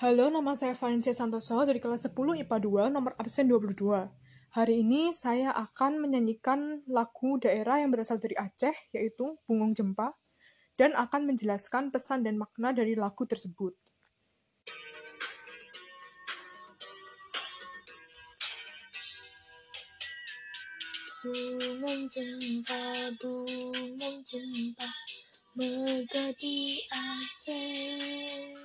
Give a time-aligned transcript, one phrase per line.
[0.00, 4.08] Halo, nama saya Valencia Santoso dari kelas 10 IPA 2, nomor absen 22.
[4.56, 10.16] Hari ini saya akan menyanyikan lagu daerah yang berasal dari Aceh, yaitu Bungong Jempa,
[10.80, 13.76] dan akan menjelaskan pesan dan makna dari lagu tersebut.
[21.20, 22.84] Bungong jempa,
[23.20, 24.88] bungong jempa,
[25.60, 28.59] megah di Aceh.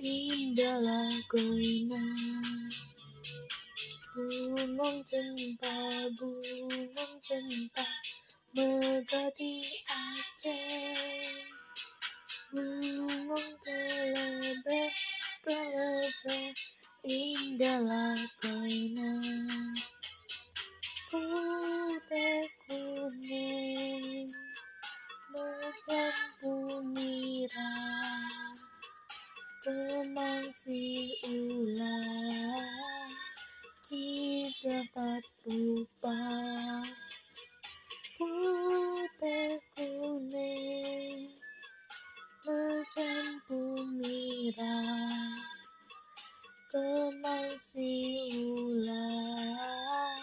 [0.00, 2.02] Indahlah goina.
[4.16, 5.76] Bungong jempa,
[6.16, 7.86] bungong jempa,
[8.56, 11.36] megah di Aceh.
[12.50, 14.92] Bungong telebeh,
[15.44, 16.50] telebeh,
[17.04, 19.19] indahlah goina.
[47.50, 50.14] Teman si ular,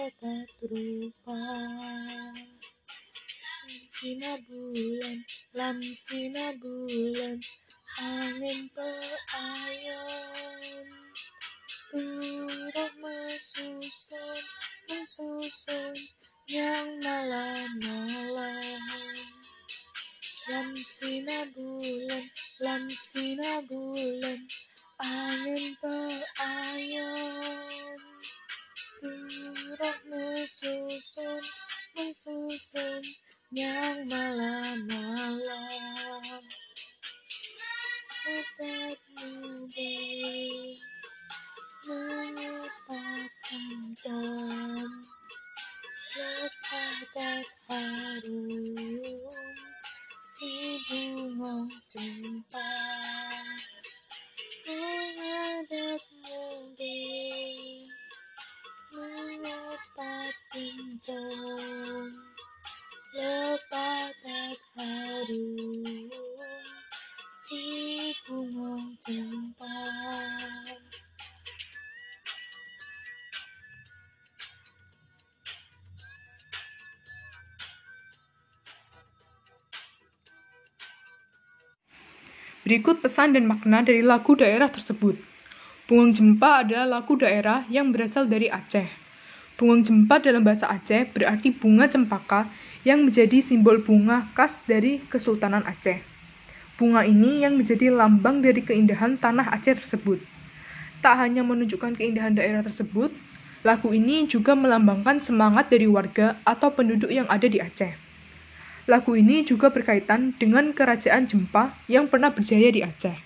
[0.00, 1.44] dapat rupa.
[3.68, 5.18] Sinar bulan,
[5.52, 7.36] lam sinar bulan,
[8.00, 9.68] angin peayun.
[11.92, 14.40] Burung mesusun,
[14.88, 15.92] mesusun,
[16.48, 18.56] yang malam-malam.
[20.48, 22.24] Lam sinar bulan,
[22.64, 24.48] lam sinar bulan,
[25.08, 27.08] angin peayun.
[29.00, 31.40] Burung mesusun,
[31.96, 33.02] mesusun,
[33.56, 35.40] yang malam-malam.
[38.28, 40.76] Obat mudah
[41.88, 44.88] mengepatkan jam.
[46.18, 48.57] Letak harum
[82.68, 85.16] Berikut pesan dan makna dari lagu daerah tersebut.
[85.88, 89.07] Bungong Jempa adalah lagu daerah yang berasal dari Aceh.
[89.58, 92.46] Bungong Jempa dalam bahasa Aceh berarti bunga cempaka
[92.86, 95.98] yang menjadi simbol bunga khas dari Kesultanan Aceh.
[96.78, 100.22] Bunga ini yang menjadi lambang dari keindahan tanah Aceh tersebut.
[101.02, 103.10] Tak hanya menunjukkan keindahan daerah tersebut,
[103.66, 107.98] lagu ini juga melambangkan semangat dari warga atau penduduk yang ada di Aceh.
[108.86, 113.18] Lagu ini juga berkaitan dengan Kerajaan Jempa yang pernah berjaya di Aceh.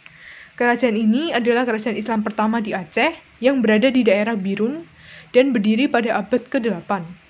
[0.56, 4.88] Kerajaan ini adalah kerajaan Islam pertama di Aceh yang berada di daerah Birun
[5.32, 7.22] dan berdiri pada abad ke-8.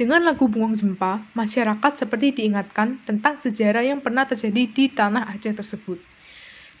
[0.00, 5.52] Dengan lagu Bungong Jempa, masyarakat seperti diingatkan tentang sejarah yang pernah terjadi di tanah Aceh
[5.52, 6.00] tersebut.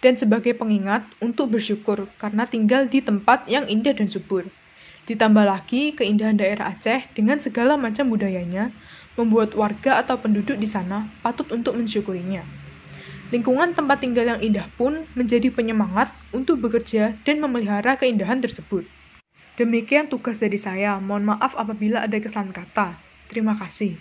[0.00, 4.48] Dan sebagai pengingat untuk bersyukur karena tinggal di tempat yang indah dan subur.
[5.04, 8.72] Ditambah lagi keindahan daerah Aceh dengan segala macam budayanya,
[9.20, 12.40] membuat warga atau penduduk di sana patut untuk mensyukurinya.
[13.28, 18.88] Lingkungan tempat tinggal yang indah pun menjadi penyemangat untuk bekerja dan memelihara keindahan tersebut.
[19.60, 20.96] Demikian tugas dari saya.
[20.96, 22.96] Mohon maaf apabila ada kesalahan kata.
[23.28, 24.00] Terima kasih.